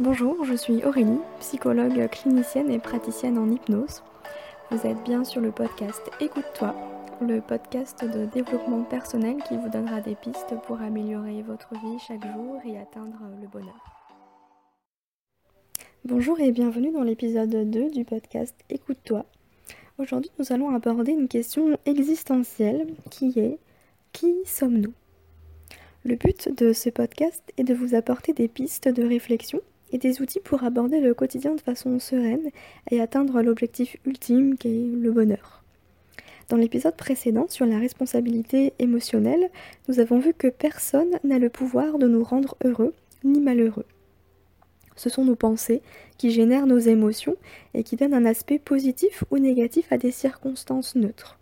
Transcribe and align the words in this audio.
Bonjour, 0.00 0.46
je 0.46 0.54
suis 0.54 0.82
Aurélie, 0.82 1.20
psychologue 1.40 2.08
clinicienne 2.08 2.70
et 2.70 2.78
praticienne 2.78 3.36
en 3.36 3.50
hypnose. 3.50 4.02
Vous 4.70 4.86
êtes 4.86 5.02
bien 5.04 5.24
sur 5.24 5.42
le 5.42 5.52
podcast 5.52 6.00
Écoute-toi, 6.20 6.74
le 7.20 7.42
podcast 7.42 8.02
de 8.02 8.24
développement 8.24 8.82
personnel 8.84 9.36
qui 9.46 9.58
vous 9.58 9.68
donnera 9.68 10.00
des 10.00 10.14
pistes 10.14 10.54
pour 10.66 10.80
améliorer 10.80 11.42
votre 11.42 11.74
vie 11.74 11.98
chaque 11.98 12.24
jour 12.32 12.56
et 12.64 12.78
atteindre 12.78 13.18
le 13.42 13.46
bonheur. 13.46 13.76
Bonjour 16.06 16.40
et 16.40 16.50
bienvenue 16.50 16.92
dans 16.92 17.02
l'épisode 17.02 17.70
2 17.70 17.90
du 17.90 18.06
podcast 18.06 18.56
Écoute-toi. 18.70 19.26
Aujourd'hui, 19.98 20.30
nous 20.38 20.50
allons 20.50 20.74
aborder 20.74 21.12
une 21.12 21.28
question 21.28 21.78
existentielle 21.84 22.86
qui 23.10 23.38
est 23.38 23.58
Qui 24.14 24.34
sommes-nous? 24.46 24.94
Le 26.06 26.16
but 26.16 26.48
de 26.56 26.72
ce 26.72 26.88
podcast 26.88 27.42
est 27.58 27.64
de 27.64 27.74
vous 27.74 27.94
apporter 27.94 28.32
des 28.32 28.48
pistes 28.48 28.88
de 28.88 29.06
réflexion 29.06 29.60
et 29.92 29.98
des 29.98 30.20
outils 30.20 30.40
pour 30.40 30.64
aborder 30.64 31.00
le 31.00 31.14
quotidien 31.14 31.54
de 31.54 31.60
façon 31.60 31.98
sereine 31.98 32.50
et 32.90 33.00
atteindre 33.00 33.42
l'objectif 33.42 33.96
ultime 34.06 34.56
qui 34.56 34.68
est 34.68 34.96
le 34.96 35.10
bonheur. 35.10 35.62
Dans 36.48 36.56
l'épisode 36.56 36.96
précédent 36.96 37.46
sur 37.48 37.64
la 37.64 37.78
responsabilité 37.78 38.72
émotionnelle, 38.80 39.50
nous 39.88 40.00
avons 40.00 40.18
vu 40.18 40.34
que 40.34 40.48
personne 40.48 41.18
n'a 41.22 41.38
le 41.38 41.48
pouvoir 41.48 41.98
de 41.98 42.08
nous 42.08 42.24
rendre 42.24 42.56
heureux 42.64 42.92
ni 43.22 43.40
malheureux. 43.40 43.86
Ce 44.96 45.08
sont 45.08 45.24
nos 45.24 45.36
pensées 45.36 45.80
qui 46.18 46.30
génèrent 46.30 46.66
nos 46.66 46.78
émotions 46.78 47.36
et 47.72 47.84
qui 47.84 47.96
donnent 47.96 48.14
un 48.14 48.26
aspect 48.26 48.58
positif 48.58 49.24
ou 49.30 49.38
négatif 49.38 49.92
à 49.92 49.96
des 49.96 50.10
circonstances 50.10 50.96
neutres. 50.96 51.38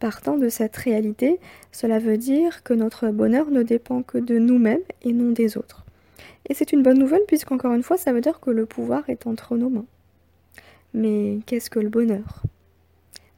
Partant 0.00 0.36
de 0.36 0.48
cette 0.48 0.76
réalité, 0.76 1.38
cela 1.72 1.98
veut 1.98 2.18
dire 2.18 2.62
que 2.64 2.74
notre 2.74 3.08
bonheur 3.08 3.50
ne 3.50 3.62
dépend 3.62 4.02
que 4.02 4.18
de 4.18 4.38
nous-mêmes 4.38 4.82
et 5.02 5.12
non 5.12 5.30
des 5.30 5.56
autres. 5.56 5.83
Et 6.48 6.54
c'est 6.54 6.72
une 6.72 6.82
bonne 6.82 6.98
nouvelle 6.98 7.24
puisqu'encore 7.26 7.72
une 7.72 7.82
fois, 7.82 7.96
ça 7.96 8.12
veut 8.12 8.20
dire 8.20 8.40
que 8.40 8.50
le 8.50 8.66
pouvoir 8.66 9.08
est 9.08 9.26
entre 9.26 9.56
nos 9.56 9.70
mains. 9.70 9.86
Mais 10.92 11.40
qu'est-ce 11.46 11.70
que 11.70 11.80
le 11.80 11.88
bonheur? 11.88 12.42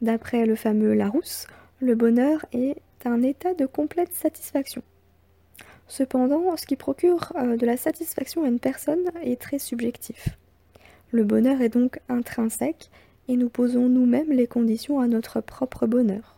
D'après 0.02 0.44
le 0.44 0.56
fameux 0.56 0.92
Larousse, 0.92 1.46
le 1.80 1.94
bonheur 1.94 2.44
est 2.52 2.76
un 3.04 3.22
état 3.22 3.54
de 3.54 3.66
complète 3.66 4.12
satisfaction. 4.12 4.82
Cependant, 5.88 6.56
ce 6.56 6.66
qui 6.66 6.76
procure 6.76 7.32
euh, 7.36 7.56
de 7.56 7.64
la 7.64 7.76
satisfaction 7.76 8.44
à 8.44 8.48
une 8.48 8.58
personne 8.58 9.10
est 9.22 9.40
très 9.40 9.58
subjectif. 9.58 10.30
Le 11.12 11.24
bonheur 11.24 11.60
est 11.60 11.68
donc 11.68 12.00
intrinsèque 12.08 12.90
et 13.28 13.36
nous 13.36 13.48
posons 13.48 13.88
nous-mêmes 13.88 14.32
les 14.32 14.46
conditions 14.46 15.00
à 15.00 15.06
notre 15.06 15.40
propre 15.40 15.86
bonheur. 15.86 16.36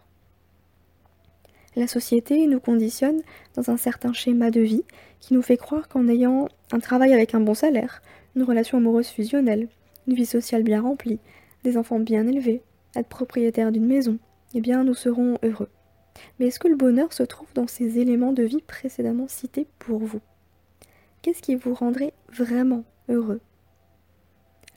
La 1.77 1.87
société 1.87 2.47
nous 2.47 2.61
conditionne 2.61 3.23
dans 3.55 3.71
un 3.71 3.77
certain 3.77 4.13
schéma 4.13 4.51
de 4.51 4.61
vie 4.61 4.85
qui 5.21 5.35
nous 5.35 5.43
fait 5.43 5.57
croire 5.57 5.89
qu'en 5.89 6.09
ayant 6.09 6.49
un 6.73 6.81
travail 6.81 7.13
avec 7.13 7.35
un 7.35 7.41
bon 7.41 7.55
salaire, 7.55 8.03
une 8.37 8.43
relation 8.43 8.79
amoureuse 8.79 9.09
fusionnelle, 9.09 9.69
une 10.07 10.15
vie 10.15 10.27
sociale 10.27 10.63
bien 10.63 10.83
remplie, 10.83 11.19
des 11.65 11.77
enfants 11.77 12.01
bien 12.01 12.27
élevés, 12.27 12.63
être 12.95 13.09
propriétaire 13.09 13.73
d'une 13.73 13.87
maison, 13.87 14.19
eh 14.55 14.61
bien 14.61 14.85
nous 14.85 14.95
serons 14.95 15.39
heureux. 15.43 15.69
Mais 16.39 16.47
est-ce 16.47 16.59
que 16.59 16.69
le 16.69 16.77
bonheur 16.77 17.13
se 17.13 17.23
trouve 17.23 17.49
dans 17.55 17.67
ces 17.67 17.99
éléments 17.99 18.33
de 18.33 18.43
vie 18.43 18.63
précédemment 18.67 19.29
cités 19.29 19.67
pour 19.79 19.99
vous? 19.99 20.21
Qu'est-ce 21.23 21.43
qui 21.43 21.57
vous 21.57 21.75
rendrait 21.75 22.13
vraiment 22.33 22.85
heureux? 23.09 23.41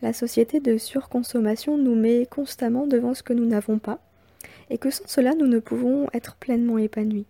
La 0.02 0.14
société 0.14 0.60
de 0.60 0.78
surconsommation 0.78 1.78
nous 1.78 1.96
met 1.96 2.26
constamment 2.26 2.88
devant 2.88 3.14
ce 3.14 3.22
que 3.24 3.34
nous 3.34 3.46
n'avons 3.46 3.78
pas, 3.78 4.00
et 4.70 4.78
que 4.78 4.90
sans 4.90 5.08
cela 5.08 5.36
nous 5.36 5.48
ne 5.48 5.60
pouvons 5.60 6.08
être 6.14 6.36
pleinement 6.36 6.80
épanouis. 6.80 7.28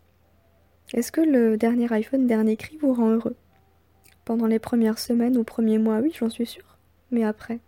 Est-ce 0.94 1.12
que 1.14 1.22
le 1.22 1.56
dernier 1.56 1.92
iPhone, 1.94 2.28
dernier 2.28 2.58
cri 2.58 2.78
vous 2.78 2.94
rend 2.94 3.12
heureux? 3.12 3.36
Pendant 4.26 4.48
les 4.48 4.60
premières 4.60 5.00
semaines 5.00 5.38
ou 5.38 5.44
premiers 5.46 5.78
mois, 5.78 6.00
oui, 6.00 6.12
j'en 6.18 6.30
suis 6.30 6.46
sûre. 6.46 6.78
Mais 7.12 7.24
après, 7.24 7.60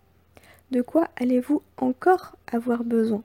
de 0.70 0.82
quoi 0.82 1.08
allez-vous 1.16 1.62
encore 1.78 2.36
avoir 2.46 2.84
besoin? 2.84 3.22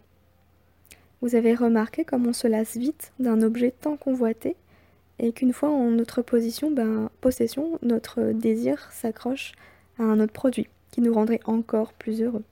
Vous 1.21 1.36
avez 1.36 1.54
remarqué 1.54 2.05
comme 2.05 2.27
on 2.27 2.33
se 2.33 2.48
lasse 2.48 2.77
vite 2.77 3.11
d'un 3.20 3.42
objet 3.42 3.71
tant 3.71 3.98
convoité 3.98 4.55
et 5.20 5.33
qu'une 5.33 5.52
fois 5.52 5.70
en 5.70 5.92
notre 5.92 6.21
position, 6.21 6.71
ben, 6.71 7.09
possession, 7.20 7.77
notre 7.82 8.32
désir 8.32 8.89
s'accroche 8.93 9.52
à 9.98 10.04
un 10.04 10.21
autre 10.21 10.32
produit 10.32 10.70
qui 10.92 11.02
nous 11.02 11.14
rendrait 11.14 11.42
encore 11.43 11.92
plus 11.92 12.21
heureux. 12.21 12.43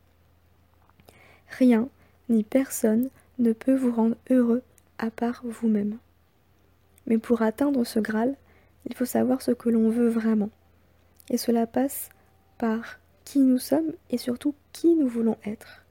Rien 1.58 1.88
ni 2.28 2.44
personne 2.44 3.10
ne 3.40 3.54
peut 3.54 3.76
vous 3.76 3.94
rendre 3.94 4.18
heureux 4.30 4.64
à 4.98 5.12
part 5.12 5.42
vous-même. 5.46 5.98
Mais 7.08 7.18
pour 7.18 7.42
atteindre 7.42 7.84
ce 7.84 8.00
Graal, 8.00 8.36
il 8.86 8.96
faut 8.96 9.06
savoir 9.06 9.42
ce 9.42 9.52
que 9.52 9.70
l'on 9.70 9.90
veut 9.90 10.10
vraiment. 10.10 10.50
Et 11.30 11.38
cela 11.38 11.66
passe 11.66 12.10
par 12.58 13.00
qui 13.26 13.40
nous 13.40 13.58
sommes 13.58 13.94
et 14.10 14.18
surtout 14.18 14.54
qui 14.72 14.96
nous 14.96 15.08
voulons 15.08 15.38
être. 15.46 15.86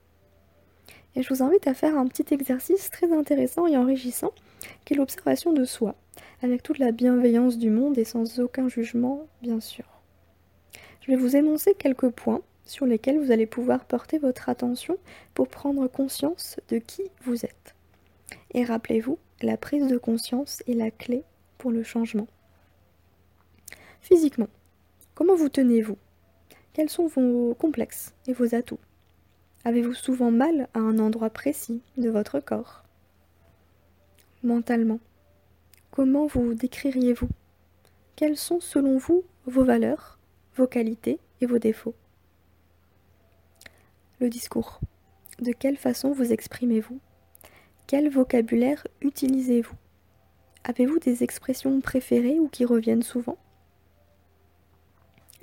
Et 1.15 1.23
je 1.23 1.29
vous 1.33 1.43
invite 1.43 1.67
à 1.67 1.75
faire 1.75 1.97
un 1.99 2.07
petit 2.07 2.33
exercice 2.33 2.91
très 2.91 3.13
intéressant 3.13 3.67
et 3.67 3.77
enrichissant, 3.77 4.33
qui 4.85 4.95
est 4.95 4.97
l'observation 4.97 5.53
de 5.53 5.65
soi, 5.65 5.95
avec 6.43 6.63
toute 6.63 6.79
la 6.79 6.93
bienveillance 6.93 7.59
du 7.59 7.71
monde 7.71 7.97
et 7.99 8.05
sans 8.05 8.39
aucun 8.39 8.69
jugement, 8.69 9.27
bien 9.43 9.61
sûr. 9.61 9.85
Je 11.01 11.11
vais 11.11 11.17
vous 11.17 11.37
énoncer 11.37 11.75
quelques 11.75 12.11
points 12.11 12.43
sur 12.67 12.85
lesquels 12.85 13.19
vous 13.19 13.31
allez 13.31 13.47
pouvoir 13.47 13.85
porter 13.85 14.19
votre 14.19 14.49
attention 14.49 14.99
pour 15.35 15.49
prendre 15.49 15.87
conscience 15.87 16.61
de 16.69 16.79
qui 16.79 17.03
vous 17.25 17.45
êtes. 17.45 17.75
Et 18.53 18.65
rappelez-vous, 18.65 19.19
la 19.43 19.57
prise 19.57 19.89
de 19.89 19.99
conscience 19.99 20.63
est 20.67 20.75
la 20.75 20.91
clé 20.91 21.25
pour 21.59 21.71
le 21.71 21.83
changement. 21.83 22.27
Physiquement, 24.01 24.49
comment 25.15 25.35
vous 25.35 25.49
tenez-vous? 25.49 25.99
Quels 26.73 26.91
sont 26.91 27.07
vos 27.07 27.55
complexes 27.55 28.15
et 28.27 28.33
vos 28.33 28.55
atouts? 28.55 28.79
Avez-vous 29.65 29.95
souvent 29.95 30.31
mal 30.31 30.69
à 30.75 30.79
un 30.79 30.99
endroit 30.99 31.31
précis 31.31 31.83
de 31.97 32.09
votre 32.09 32.41
corps? 32.41 32.85
Mentalement, 34.43 35.01
comment 35.91 36.27
vous 36.27 36.55
décririez-vous? 36.55 37.29
Quelles 38.15 38.37
sont 38.37 38.61
selon 38.61 38.97
vous 38.97 39.25
vos 39.47 39.65
valeurs, 39.65 40.19
vos 40.55 40.67
qualités 40.67 41.19
et 41.41 41.47
vos 41.47 41.59
défauts? 41.59 41.95
Le 44.21 44.31
discours. 44.31 44.81
De 45.41 45.53
quelle 45.53 45.77
façon 45.77 46.13
vous 46.13 46.33
exprimez-vous? 46.33 47.01
Quel 47.87 48.09
vocabulaire 48.11 48.85
utilisez-vous? 49.01 49.75
Avez-vous 50.65 50.99
des 50.99 51.23
expressions 51.23 51.81
préférées 51.81 52.41
ou 52.41 52.49
qui 52.49 52.65
reviennent 52.65 53.05
souvent? 53.05 53.37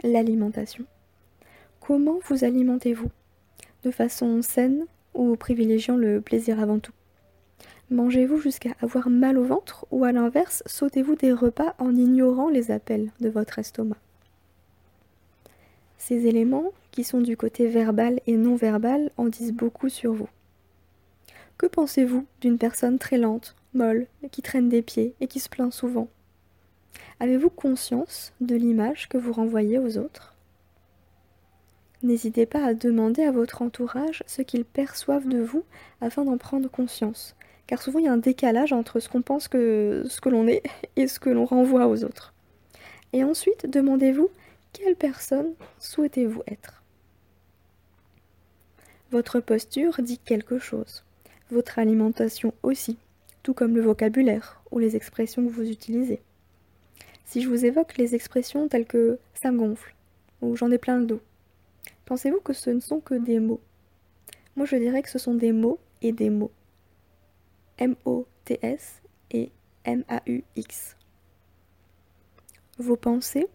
L'alimentation. 0.04 0.84
Comment 1.80 2.20
vous 2.26 2.44
alimentez-vous? 2.44 3.09
De 3.84 3.92
façon 3.92 4.42
saine 4.42 4.86
ou 5.14 5.38
privilégiant 5.38 5.96
le 5.96 6.20
plaisir 6.20 6.59
avant 6.59 6.80
tout? 6.80 6.92
Mangez-vous 7.90 8.40
jusqu'à 8.40 8.72
avoir 8.82 9.09
mal 9.09 9.38
au 9.38 9.46
ventre 9.46 9.86
ou 9.92 10.03
à 10.03 10.12
l'inverse, 10.12 10.64
sautez-vous 10.66 11.16
des 11.16 11.32
repas 11.32 11.76
en 11.78 11.96
ignorant 11.96 12.50
les 12.50 12.72
appels 12.72 13.12
de 13.22 13.30
votre 13.30 13.59
estomac? 13.59 13.98
Ces 15.98 16.28
éléments, 16.28 16.74
qui 16.92 17.06
sont 17.06 17.22
du 17.22 17.38
côté 17.38 17.68
verbal 17.68 18.20
et 18.28 18.36
non 18.36 18.56
verbal, 18.56 19.12
en 19.16 19.28
disent 19.28 19.53
beaucoup 19.53 19.88
sur 19.88 20.12
vous. 20.12 20.28
Que 21.63 21.69
pensez-vous 21.69 22.25
d'une 22.41 22.57
personne 22.57 23.00
très 23.00 23.18
lente, 23.18 23.56
molle, 23.74 24.07
qui 24.34 24.41
traîne 24.41 24.68
des 24.68 24.81
pieds 24.81 25.16
et 25.22 25.28
qui 25.28 25.40
se 25.40 25.47
plaint 25.47 25.72
souvent? 25.72 26.09
Avez-vous 27.22 27.50
conscience 27.50 28.34
de 28.41 28.57
l'image 28.57 29.07
que 29.07 29.18
vous 29.18 29.31
renvoyez 29.31 29.79
aux 29.79 29.97
autres? 29.97 30.35
N'hésitez 32.02 32.46
pas 32.46 32.66
à 32.66 32.73
demander 32.73 33.23
à 33.23 33.31
votre 33.31 33.62
entourage 33.62 34.25
ce 34.28 34.41
qu'ils 34.41 34.66
perçoivent 34.66 35.29
de 35.29 35.40
vous 35.40 35.63
afin 36.02 36.25
d'en 36.25 36.38
prendre 36.38 36.69
conscience, 36.69 37.34
car 37.66 37.81
souvent 37.81 38.00
il 38.00 38.06
y 38.07 38.09
a 38.09 38.12
un 38.12 38.18
décalage 38.18 38.73
entre 38.73 39.00
ce 39.00 39.07
qu'on 39.07 39.22
pense 39.22 39.47
que 39.47 40.03
ce 40.06 40.19
que 40.19 40.28
l'on 40.28 40.50
est 40.50 40.63
et 40.97 41.07
ce 41.07 41.22
que 41.22 41.29
l'on 41.29 41.46
renvoie 41.46 41.88
aux 41.88 42.03
autres. 42.03 42.34
Et 43.13 43.23
ensuite, 43.23 43.68
demandez-vous 43.72 44.29
quelle 44.73 44.97
personne 44.97 45.53
souhaitez-vous 45.79 46.43
être? 46.46 46.84
Votre 49.11 49.40
posture 49.40 50.02
dit 50.02 50.17
quelque 50.17 50.59
chose 50.59 51.05
votre 51.51 51.79
alimentation 51.79 52.53
aussi, 52.63 52.97
tout 53.43 53.53
comme 53.53 53.75
le 53.75 53.81
vocabulaire 53.81 54.61
ou 54.72 54.79
les 54.79 54.95
expressions 54.95 55.45
que 55.45 55.51
vous 55.51 55.69
utilisez. 55.69 56.22
Si 57.25 57.41
je 57.41 57.49
vous 57.49 57.66
évoque 57.66 57.97
les 57.97 58.16
expressions 58.16 58.67
telles 58.67 58.85
que 58.85 59.17
ça 59.34 59.51
me 59.51 59.57
gonfle 59.57 59.95
ou 60.41 60.55
j'en 60.55 60.72
ai 60.72 60.78
plein 60.78 60.99
le 60.99 61.05
dos, 61.05 61.22
pensez-vous 62.05 62.41
que 62.41 62.53
ce 62.53 62.69
ne 62.69 62.79
sont 62.79 62.99
que 62.99 63.16
des 63.16 63.40
mots? 63.40 63.61
Moi 64.55 64.66
je 64.66 64.75
dirais 64.75 65.01
que 65.01 65.09
ce 65.09 65.19
sont 65.19 65.35
des 65.35 65.51
mots 65.51 65.79
et 66.01 66.11
des 66.11 66.29
mots. 66.29 66.51
M-O-T-S 67.78 69.01
et 69.31 69.51
M-A-U-X. 69.85 70.95
Vos 72.78 72.97
pensées 72.97 73.47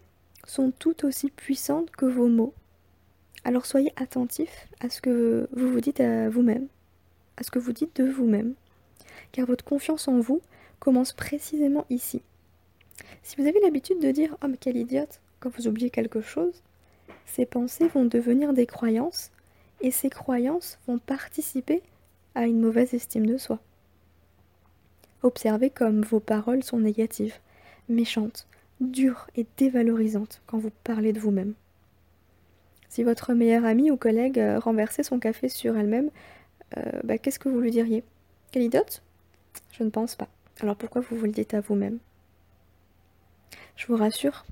sont 0.45 0.71
tout 0.71 1.05
aussi 1.05 1.29
puissantes 1.29 1.91
que 1.91 2.05
vos 2.05 2.27
mots. 2.27 2.53
Alors 3.43 3.65
soyez 3.65 3.93
attentifs 3.95 4.67
à 4.79 4.89
ce 4.89 5.01
que 5.01 5.47
vous 5.53 5.71
vous 5.71 5.81
dites 5.81 5.99
à 5.99 6.29
vous-même 6.29 6.67
à 7.39 7.43
ce 7.43 7.51
que 7.51 7.59
vous 7.59 7.73
dites 7.73 7.95
de 7.95 8.09
vous-même, 8.09 8.53
car 9.31 9.45
votre 9.47 9.63
confiance 9.63 10.07
en 10.07 10.19
vous 10.19 10.41
commence 10.79 11.13
précisément 11.13 11.85
ici. 11.89 12.21
Si 13.23 13.35
vous 13.37 13.47
avez 13.47 13.59
l'habitude 13.61 13.99
de 13.99 14.11
dire 14.11 14.35
Oh 14.43 14.47
mais 14.47 14.57
quelle 14.57 14.77
idiote 14.77 15.21
quand 15.39 15.49
vous 15.49 15.67
oubliez 15.67 15.89
quelque 15.89 16.21
chose, 16.21 16.61
ces 17.25 17.45
pensées 17.45 17.87
vont 17.87 18.05
devenir 18.05 18.53
des 18.53 18.65
croyances 18.65 19.31
et 19.81 19.91
ces 19.91 20.09
croyances 20.09 20.77
vont 20.87 20.99
participer 20.99 21.81
à 22.35 22.45
une 22.45 22.59
mauvaise 22.59 22.93
estime 22.93 23.25
de 23.25 23.37
soi. 23.37 23.59
Observez 25.23 25.69
comme 25.69 26.01
vos 26.01 26.19
paroles 26.19 26.63
sont 26.63 26.79
négatives, 26.79 27.35
méchantes, 27.87 28.47
dures 28.81 29.27
et 29.35 29.45
dévalorisantes 29.57 30.41
quand 30.47 30.57
vous 30.57 30.71
parlez 30.83 31.13
de 31.13 31.19
vous-même. 31.19 31.53
Si 32.89 33.03
votre 33.03 33.33
meilleure 33.33 33.65
amie 33.65 33.91
ou 33.91 33.97
collègue 33.97 34.39
euh, 34.39 34.59
renversait 34.59 35.03
son 35.03 35.19
café 35.19 35.47
sur 35.47 35.77
elle-même, 35.77 36.09
bah, 37.03 37.17
qu'est-ce 37.17 37.39
que 37.39 37.49
vous 37.49 37.59
lui 37.59 37.71
diriez? 37.71 38.03
Quelle 38.51 38.63
idiote? 38.63 39.01
Je 39.71 39.83
ne 39.83 39.89
pense 39.89 40.15
pas. 40.15 40.27
Alors 40.61 40.75
pourquoi 40.75 41.01
vous 41.01 41.15
vous 41.15 41.25
le 41.25 41.31
dites 41.31 41.53
à 41.53 41.61
vous-même? 41.61 41.99
Je 43.75 43.87
vous 43.87 43.95
rassure, 43.95 44.45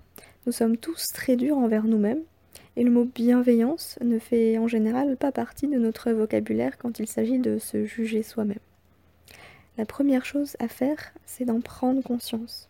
nous 0.46 0.54
sommes 0.54 0.78
tous 0.78 1.08
très 1.08 1.36
durs 1.36 1.58
envers 1.58 1.84
nous-mêmes 1.84 2.22
et 2.78 2.84
le 2.84 2.92
mot 2.92 3.04
bienveillance 3.04 4.00
ne 4.02 4.20
fait 4.20 4.58
en 4.58 4.68
général 4.68 5.18
pas 5.18 5.32
partie 5.32 5.68
de 5.68 5.78
notre 5.78 6.12
vocabulaire 6.12 6.78
quand 6.78 7.00
il 7.00 7.08
s'agit 7.08 7.40
de 7.40 7.58
se 7.58 7.86
juger 7.86 8.24
soi-même. 8.24 8.60
La 9.78 9.86
première 9.86 10.26
chose 10.26 10.56
à 10.60 10.68
faire, 10.68 11.12
c'est 11.26 11.46
d'en 11.46 11.60
prendre 11.60 12.02
conscience. 12.02 12.70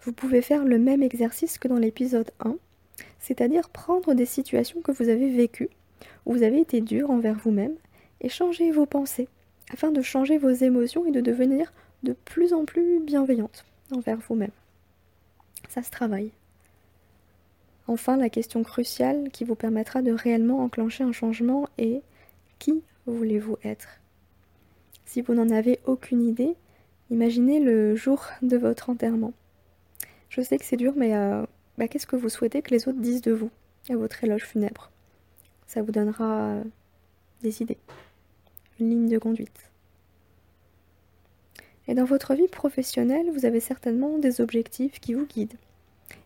Vous 0.00 0.12
pouvez 0.12 0.42
faire 0.42 0.64
le 0.64 0.78
même 0.78 1.02
exercice 1.02 1.58
que 1.58 1.68
dans 1.68 1.78
l'épisode 1.78 2.30
1, 2.40 2.56
c'est-à-dire 3.18 3.68
prendre 3.68 4.14
des 4.14 4.26
situations 4.26 4.80
que 4.80 4.92
vous 4.92 5.08
avez 5.08 5.30
vécues, 5.30 5.70
où 6.24 6.32
vous 6.32 6.42
avez 6.42 6.60
été 6.60 6.80
dur 6.80 7.10
envers 7.10 7.36
vous-même, 7.36 7.74
et 8.20 8.28
changer 8.28 8.70
vos 8.70 8.86
pensées, 8.86 9.28
afin 9.72 9.90
de 9.90 10.02
changer 10.02 10.38
vos 10.38 10.50
émotions 10.50 11.06
et 11.06 11.10
de 11.10 11.20
devenir 11.20 11.72
de 12.02 12.12
plus 12.12 12.52
en 12.52 12.64
plus 12.64 13.00
bienveillante 13.00 13.64
envers 13.92 14.18
vous-même. 14.18 14.50
Ça 15.68 15.82
se 15.82 15.90
travaille. 15.90 16.30
Enfin, 17.86 18.16
la 18.16 18.28
question 18.28 18.62
cruciale 18.62 19.30
qui 19.32 19.44
vous 19.44 19.54
permettra 19.54 20.02
de 20.02 20.12
réellement 20.12 20.62
enclencher 20.62 21.04
un 21.04 21.12
changement 21.12 21.68
est 21.78 22.02
qui 22.58 22.82
voulez-vous 23.06 23.56
être? 23.64 24.00
Si 25.06 25.22
vous 25.22 25.34
n'en 25.34 25.48
avez 25.48 25.80
aucune 25.86 26.22
idée, 26.22 26.54
imaginez 27.10 27.60
le 27.60 27.96
jour 27.96 28.26
de 28.42 28.58
votre 28.58 28.90
enterrement. 28.90 29.32
Je 30.28 30.42
sais 30.42 30.58
que 30.58 30.64
c'est 30.64 30.76
dur, 30.76 30.92
mais 30.96 31.16
euh, 31.16 31.46
bah, 31.78 31.88
qu'est-ce 31.88 32.06
que 32.06 32.16
vous 32.16 32.28
souhaitez 32.28 32.60
que 32.60 32.70
les 32.70 32.88
autres 32.88 33.00
disent 33.00 33.22
de 33.22 33.32
vous 33.32 33.50
à 33.88 33.96
votre 33.96 34.22
éloge 34.22 34.44
funèbre? 34.44 34.90
Ça 35.66 35.80
vous 35.80 35.92
donnera 35.92 36.50
euh, 36.50 36.64
des 37.42 37.62
idées, 37.62 37.78
ligne 38.78 39.08
de 39.08 39.18
conduite. 39.18 39.70
Et 41.86 41.94
dans 41.94 42.04
votre 42.04 42.34
vie 42.34 42.48
professionnelle, 42.48 43.30
vous 43.32 43.46
avez 43.46 43.60
certainement 43.60 44.18
des 44.18 44.40
objectifs 44.40 45.00
qui 45.00 45.14
vous 45.14 45.26
guident. 45.26 45.56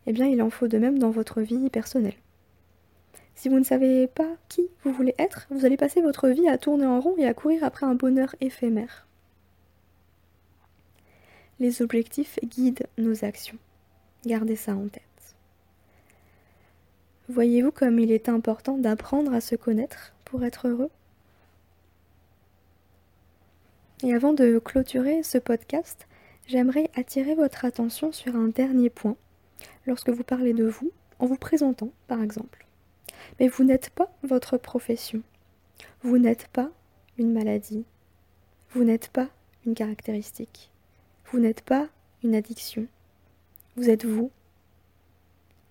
Eh 0.06 0.12
bien, 0.12 0.26
il 0.26 0.42
en 0.42 0.50
faut 0.50 0.68
de 0.68 0.78
même 0.78 0.98
dans 0.98 1.10
votre 1.10 1.40
vie 1.40 1.70
personnelle. 1.70 2.16
Si 3.34 3.48
vous 3.48 3.58
ne 3.58 3.64
savez 3.64 4.06
pas 4.08 4.28
qui 4.48 4.68
vous 4.84 4.92
voulez 4.92 5.14
être, 5.18 5.46
vous 5.50 5.64
allez 5.64 5.76
passer 5.76 6.02
votre 6.02 6.28
vie 6.28 6.48
à 6.48 6.58
tourner 6.58 6.86
en 6.86 7.00
rond 7.00 7.16
et 7.16 7.26
à 7.26 7.34
courir 7.34 7.64
après 7.64 7.86
un 7.86 7.94
bonheur 7.94 8.34
éphémère. 8.40 9.06
Les 11.60 11.80
objectifs 11.80 12.38
guident 12.44 12.86
nos 12.98 13.24
actions. 13.24 13.58
Gardez 14.26 14.56
ça 14.56 14.74
en 14.74 14.88
tête. 14.88 15.02
Voyez-vous 17.28 17.70
comme 17.70 17.98
il 17.98 18.10
est 18.10 18.28
important 18.28 18.76
d'apprendre 18.76 19.32
à 19.32 19.40
se 19.40 19.54
connaître 19.54 20.12
pour 20.24 20.44
être 20.44 20.68
heureux? 20.68 20.90
Et 24.04 24.12
avant 24.12 24.32
de 24.32 24.58
clôturer 24.58 25.22
ce 25.22 25.38
podcast, 25.38 26.08
j'aimerais 26.48 26.90
attirer 26.96 27.36
votre 27.36 27.64
attention 27.64 28.10
sur 28.10 28.34
un 28.34 28.48
dernier 28.48 28.90
point 28.90 29.16
lorsque 29.86 30.10
vous 30.10 30.24
parlez 30.24 30.52
de 30.52 30.64
vous, 30.64 30.90
en 31.20 31.26
vous 31.26 31.36
présentant 31.36 31.92
par 32.08 32.20
exemple. 32.20 32.66
Mais 33.38 33.46
vous 33.46 33.62
n'êtes 33.62 33.90
pas 33.90 34.12
votre 34.24 34.58
profession. 34.58 35.22
Vous 36.02 36.18
n'êtes 36.18 36.48
pas 36.48 36.70
une 37.16 37.32
maladie. 37.32 37.84
Vous 38.70 38.82
n'êtes 38.82 39.08
pas 39.08 39.28
une 39.66 39.74
caractéristique. 39.74 40.72
Vous 41.26 41.38
n'êtes 41.38 41.62
pas 41.62 41.86
une 42.24 42.34
addiction. 42.34 42.86
Vous 43.76 43.88
êtes 43.88 44.04
vous. 44.04 44.32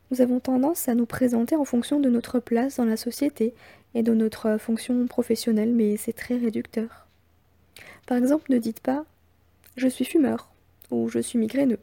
Nous 0.10 0.22
avons 0.22 0.40
tendance 0.40 0.88
à 0.88 0.96
nous 0.96 1.06
présenter 1.06 1.58
en 1.58 1.66
fonction 1.66 2.00
de 2.00 2.10
notre 2.10 2.40
place 2.40 2.78
dans 2.78 2.86
la 2.86 2.98
société 2.98 3.54
et 3.94 4.04
de 4.04 4.14
notre 4.14 4.58
fonction 4.58 5.06
professionnelle, 5.08 5.74
mais 5.74 5.98
c'est 5.98 6.14
très 6.14 6.38
réducteur. 6.38 7.08
Par 8.08 8.18
exemple, 8.18 8.52
ne 8.52 8.58
dites 8.58 8.80
pas 8.80 9.06
je 9.78 9.88
suis 9.88 10.06
fumeur 10.06 10.52
ou 10.90 11.08
je 11.08 11.20
suis 11.20 11.40
migraineux. 11.40 11.80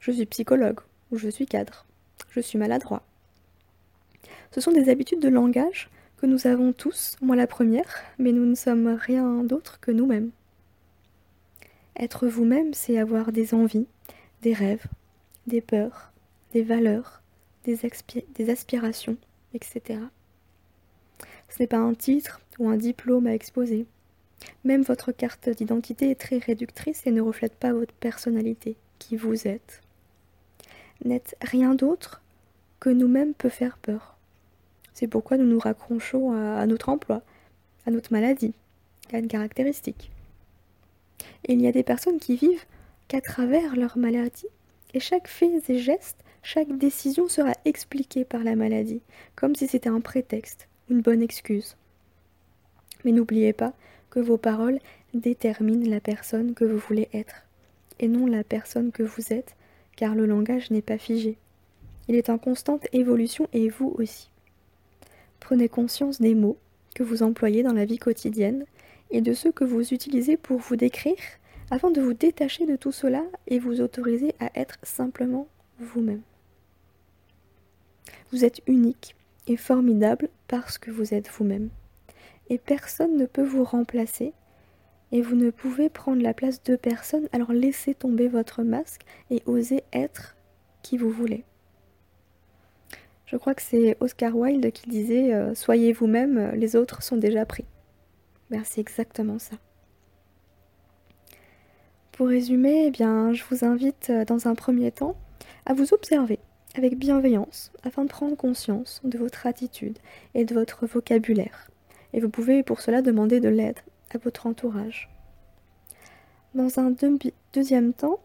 Je 0.00 0.10
suis 0.10 0.26
psychologue 0.26 0.80
ou 1.10 1.18
je 1.18 1.28
suis 1.28 1.46
cadre. 1.46 1.84
Je 2.30 2.40
suis 2.40 2.58
maladroit. 2.58 3.02
Ce 4.50 4.60
sont 4.60 4.72
des 4.72 4.88
habitudes 4.88 5.20
de 5.20 5.28
langage 5.28 5.90
que 6.16 6.26
nous 6.26 6.46
avons 6.46 6.72
tous, 6.72 7.16
moi 7.20 7.36
la 7.36 7.46
première, 7.46 7.94
mais 8.18 8.32
nous 8.32 8.46
ne 8.46 8.54
sommes 8.54 8.88
rien 8.88 9.44
d'autre 9.44 9.80
que 9.80 9.90
nous-mêmes. 9.90 10.30
Être 11.98 12.26
vous-même, 12.26 12.72
c'est 12.74 12.98
avoir 12.98 13.32
des 13.32 13.54
envies, 13.54 13.86
des 14.42 14.52
rêves, 14.52 14.86
des 15.46 15.60
peurs, 15.60 16.12
des 16.52 16.62
valeurs, 16.62 17.22
des, 17.64 18.50
aspirations, 18.50 19.16
etc. 19.54 20.00
Ce 21.48 21.62
n'est 21.62 21.66
pas 21.66 21.78
un 21.78 21.94
titre 21.94 22.40
ou 22.58 22.68
un 22.68 22.76
diplôme 22.76 23.26
à 23.26 23.34
exposer. 23.34 23.86
Même 24.64 24.82
votre 24.82 25.12
carte 25.12 25.48
d'identité 25.48 26.10
est 26.10 26.20
très 26.20 26.38
réductrice 26.38 27.06
et 27.06 27.10
ne 27.10 27.20
reflète 27.20 27.54
pas 27.54 27.72
votre 27.72 27.94
personnalité, 27.94 28.76
qui 28.98 29.16
vous 29.16 29.46
êtes. 29.46 29.80
N'êtes 31.04 31.36
rien 31.42 31.74
d'autre 31.74 32.22
que 32.80 32.90
nous-mêmes 32.90 33.34
peut 33.34 33.48
faire 33.48 33.78
peur. 33.78 34.16
C'est 34.94 35.08
pourquoi 35.08 35.36
nous 35.36 35.46
nous 35.46 35.58
raccrochons 35.58 36.32
à, 36.32 36.58
à 36.58 36.66
notre 36.66 36.88
emploi, 36.88 37.22
à 37.86 37.90
notre 37.90 38.12
maladie, 38.12 38.54
à 39.12 39.18
une 39.18 39.28
caractéristique. 39.28 40.10
Il 41.46 41.60
y 41.60 41.66
a 41.66 41.72
des 41.72 41.82
personnes 41.82 42.18
qui 42.18 42.36
vivent 42.36 42.64
qu'à 43.08 43.20
travers 43.20 43.76
leur 43.76 43.98
maladie, 43.98 44.48
et 44.94 45.00
chaque 45.00 45.28
fait 45.28 45.62
et 45.68 45.78
geste, 45.78 46.16
chaque 46.42 46.76
décision 46.78 47.28
sera 47.28 47.52
expliquée 47.64 48.24
par 48.24 48.42
la 48.42 48.56
maladie, 48.56 49.00
comme 49.34 49.54
si 49.54 49.66
c'était 49.66 49.88
un 49.88 50.00
prétexte, 50.00 50.68
une 50.88 51.00
bonne 51.00 51.22
excuse. 51.22 51.76
Mais 53.04 53.12
n'oubliez 53.12 53.52
pas 53.52 53.74
que 54.16 54.20
vos 54.22 54.38
paroles 54.38 54.78
déterminent 55.12 55.90
la 55.90 56.00
personne 56.00 56.54
que 56.54 56.64
vous 56.64 56.78
voulez 56.78 57.10
être, 57.12 57.44
et 58.00 58.08
non 58.08 58.24
la 58.24 58.44
personne 58.44 58.90
que 58.90 59.02
vous 59.02 59.30
êtes, 59.30 59.56
car 59.94 60.14
le 60.14 60.24
langage 60.24 60.70
n'est 60.70 60.80
pas 60.80 60.96
figé. 60.96 61.36
Il 62.08 62.14
est 62.14 62.30
en 62.30 62.38
constante 62.38 62.86
évolution 62.94 63.46
et 63.52 63.68
vous 63.68 63.94
aussi. 63.98 64.30
Prenez 65.38 65.68
conscience 65.68 66.18
des 66.18 66.34
mots 66.34 66.56
que 66.94 67.02
vous 67.02 67.22
employez 67.22 67.62
dans 67.62 67.74
la 67.74 67.84
vie 67.84 67.98
quotidienne 67.98 68.64
et 69.10 69.20
de 69.20 69.34
ceux 69.34 69.52
que 69.52 69.64
vous 69.64 69.92
utilisez 69.92 70.38
pour 70.38 70.60
vous 70.60 70.76
décrire 70.76 71.18
afin 71.70 71.90
de 71.90 72.00
vous 72.00 72.14
détacher 72.14 72.64
de 72.64 72.76
tout 72.76 72.92
cela 72.92 73.22
et 73.48 73.58
vous 73.58 73.82
autoriser 73.82 74.34
à 74.40 74.48
être 74.54 74.78
simplement 74.82 75.46
vous-même. 75.78 76.22
Vous 78.32 78.46
êtes 78.46 78.62
unique 78.66 79.14
et 79.46 79.58
formidable 79.58 80.30
parce 80.48 80.78
que 80.78 80.90
vous 80.90 81.12
êtes 81.12 81.28
vous-même 81.28 81.68
et 82.48 82.58
personne 82.58 83.16
ne 83.16 83.26
peut 83.26 83.44
vous 83.44 83.64
remplacer 83.64 84.32
et 85.12 85.22
vous 85.22 85.36
ne 85.36 85.50
pouvez 85.50 85.88
prendre 85.88 86.22
la 86.22 86.34
place 86.34 86.62
de 86.62 86.76
personne, 86.76 87.28
alors 87.32 87.52
laissez 87.52 87.94
tomber 87.94 88.28
votre 88.28 88.62
masque 88.62 89.02
et 89.30 89.42
osez 89.46 89.84
être 89.92 90.36
qui 90.82 90.98
vous 90.98 91.10
voulez. 91.10 91.44
Je 93.26 93.36
crois 93.36 93.54
que 93.54 93.62
c'est 93.62 93.96
Oscar 94.00 94.36
Wilde 94.36 94.70
qui 94.72 94.88
disait 94.88 95.34
euh, 95.34 95.54
Soyez 95.54 95.92
vous-même, 95.92 96.52
les 96.54 96.76
autres 96.76 97.02
sont 97.02 97.16
déjà 97.16 97.44
pris. 97.44 97.64
Merci 98.50 98.80
exactement 98.80 99.38
ça. 99.38 99.56
Pour 102.12 102.28
résumer, 102.28 102.86
eh 102.86 102.90
bien, 102.90 103.32
je 103.32 103.42
vous 103.50 103.64
invite 103.64 104.10
euh, 104.10 104.24
dans 104.24 104.46
un 104.46 104.54
premier 104.54 104.92
temps 104.92 105.16
à 105.66 105.74
vous 105.74 105.92
observer 105.92 106.38
avec 106.76 106.98
bienveillance 106.98 107.72
afin 107.82 108.04
de 108.04 108.08
prendre 108.08 108.36
conscience 108.36 109.00
de 109.04 109.18
votre 109.18 109.46
attitude 109.46 109.98
et 110.34 110.44
de 110.44 110.54
votre 110.54 110.86
vocabulaire 110.86 111.68
et 112.16 112.20
vous 112.20 112.30
pouvez 112.30 112.62
pour 112.62 112.80
cela 112.80 113.02
demander 113.02 113.40
de 113.40 113.50
l'aide 113.50 113.78
à 114.12 114.18
votre 114.18 114.46
entourage. 114.46 115.10
Dans 116.54 116.80
un 116.80 116.94
deuxième 117.52 117.92
temps, 117.92 118.18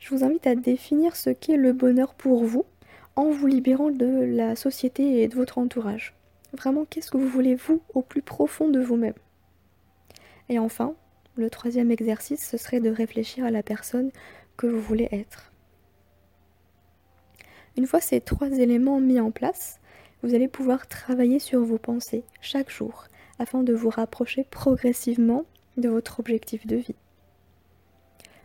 je 0.00 0.12
vous 0.12 0.24
invite 0.24 0.48
à 0.48 0.56
définir 0.56 1.14
ce 1.14 1.30
qu'est 1.30 1.56
le 1.56 1.72
bonheur 1.72 2.14
pour 2.14 2.44
vous 2.44 2.66
en 3.14 3.30
vous 3.30 3.46
libérant 3.46 3.90
de 3.90 4.24
la 4.24 4.56
société 4.56 5.22
et 5.22 5.28
de 5.28 5.36
votre 5.36 5.58
entourage. 5.58 6.14
Vraiment, 6.54 6.84
qu'est-ce 6.84 7.10
que 7.10 7.18
vous 7.18 7.28
voulez 7.28 7.54
vous 7.54 7.80
au 7.94 8.02
plus 8.02 8.20
profond 8.20 8.68
de 8.68 8.80
vous-même? 8.80 9.14
Et 10.48 10.58
enfin, 10.58 10.94
le 11.36 11.48
troisième 11.48 11.92
exercice, 11.92 12.48
ce 12.48 12.56
serait 12.56 12.80
de 12.80 12.90
réfléchir 12.90 13.44
à 13.44 13.52
la 13.52 13.62
personne 13.62 14.10
que 14.56 14.66
vous 14.66 14.80
voulez 14.80 15.08
être. 15.12 15.52
Une 17.76 17.86
fois 17.86 18.00
ces 18.00 18.20
trois 18.20 18.50
éléments 18.50 18.98
mis 18.98 19.20
en 19.20 19.30
place, 19.30 19.78
vous 20.22 20.34
allez 20.34 20.48
pouvoir 20.48 20.88
travailler 20.88 21.38
sur 21.38 21.62
vos 21.62 21.78
pensées 21.78 22.24
chaque 22.40 22.70
jour 22.70 23.06
afin 23.38 23.62
de 23.62 23.74
vous 23.74 23.90
rapprocher 23.90 24.44
progressivement 24.50 25.44
de 25.76 25.88
votre 25.88 26.20
objectif 26.20 26.66
de 26.66 26.76
vie. 26.76 26.94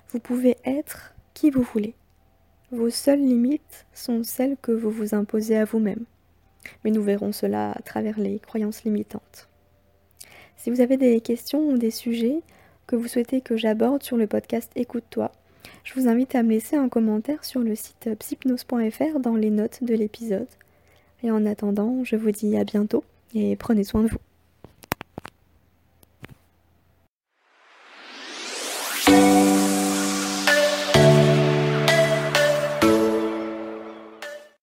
Vous 0.09 0.19
pouvez 0.19 0.57
être 0.65 1.13
qui 1.33 1.49
vous 1.49 1.61
voulez. 1.61 1.95
Vos 2.71 2.89
seules 2.89 3.19
limites 3.19 3.85
sont 3.93 4.23
celles 4.23 4.57
que 4.61 4.71
vous 4.71 4.91
vous 4.91 5.13
imposez 5.13 5.57
à 5.57 5.65
vous-même. 5.65 6.05
mais 6.83 6.91
nous 6.91 7.01
verrons 7.01 7.31
cela 7.31 7.71
à 7.71 7.81
travers 7.81 8.19
les 8.19 8.39
croyances 8.39 8.83
limitantes. 8.83 9.49
Si 10.57 10.69
vous 10.69 10.81
avez 10.81 10.97
des 10.97 11.21
questions 11.21 11.69
ou 11.69 11.77
des 11.77 11.89
sujets 11.91 12.41
que 12.85 12.95
vous 12.95 13.07
souhaitez 13.07 13.41
que 13.41 13.57
j'aborde 13.57 14.03
sur 14.03 14.15
le 14.15 14.27
podcast 14.27 14.71
Écoute-toi, 14.75 15.31
je 15.83 15.93
vous 15.95 16.07
invite 16.07 16.35
à 16.35 16.43
me 16.43 16.49
laisser 16.51 16.75
un 16.75 16.89
commentaire 16.89 17.43
sur 17.45 17.61
le 17.61 17.73
site 17.75 18.09
psypnose.fr 18.19 19.19
dans 19.19 19.35
les 19.35 19.49
notes 19.49 19.83
de 19.83 19.95
l'épisode. 19.95 20.47
Et 21.23 21.31
en 21.31 21.45
attendant, 21.45 22.03
je 22.03 22.15
vous 22.15 22.31
dis 22.31 22.55
à 22.57 22.63
bientôt 22.63 23.03
et 23.33 23.55
prenez 23.55 23.83
soin 23.83 24.03
de 24.03 24.09
vous. 24.09 24.30